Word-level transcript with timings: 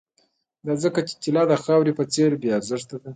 دا 0.65 0.73
ځکه 0.83 0.99
چې 1.07 1.13
طلا 1.23 1.43
د 1.51 1.53
خاورې 1.63 1.91
په 1.99 2.03
څېر 2.13 2.31
بې 2.41 2.49
ارزښته 2.57 2.95
شي 3.01 3.09